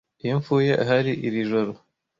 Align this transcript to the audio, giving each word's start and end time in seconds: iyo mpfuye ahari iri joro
iyo 0.23 0.35
mpfuye 0.41 0.71
ahari 0.83 1.11
iri 1.27 1.41
joro 1.49 1.71